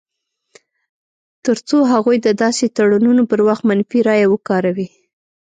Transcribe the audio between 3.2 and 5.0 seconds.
پر وخت منفي رایه وکاروي.